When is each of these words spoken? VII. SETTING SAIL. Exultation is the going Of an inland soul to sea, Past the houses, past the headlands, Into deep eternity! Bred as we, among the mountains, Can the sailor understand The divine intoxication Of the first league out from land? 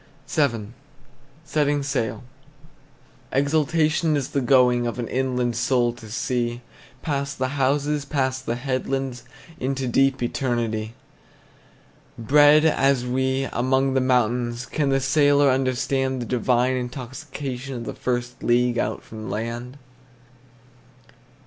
VII. 0.27 0.69
SETTING 1.45 1.83
SAIL. 1.83 2.23
Exultation 3.31 4.17
is 4.17 4.29
the 4.29 4.41
going 4.41 4.87
Of 4.87 4.97
an 4.97 5.07
inland 5.07 5.55
soul 5.55 5.93
to 5.93 6.09
sea, 6.09 6.63
Past 7.03 7.37
the 7.37 7.49
houses, 7.49 8.03
past 8.03 8.47
the 8.47 8.55
headlands, 8.55 9.23
Into 9.59 9.87
deep 9.87 10.23
eternity! 10.23 10.95
Bred 12.17 12.65
as 12.65 13.05
we, 13.05 13.43
among 13.53 13.93
the 13.93 14.01
mountains, 14.01 14.65
Can 14.65 14.89
the 14.89 14.99
sailor 14.99 15.51
understand 15.51 16.19
The 16.19 16.25
divine 16.25 16.77
intoxication 16.77 17.75
Of 17.75 17.85
the 17.85 17.93
first 17.93 18.41
league 18.41 18.79
out 18.79 19.03
from 19.03 19.29
land? 19.29 19.77